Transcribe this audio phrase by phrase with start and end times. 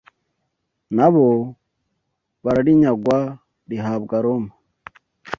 [0.95, 1.25] nabo
[2.43, 3.17] bararinyagwa
[3.69, 4.51] rihabwa Roma